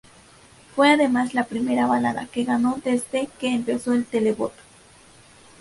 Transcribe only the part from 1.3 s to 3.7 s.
la primera balada que ganó desde que